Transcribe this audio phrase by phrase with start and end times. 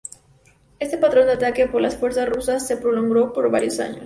[0.79, 3.99] Este patrón de ataque por las fuerzas rusas se prolongó por varios años.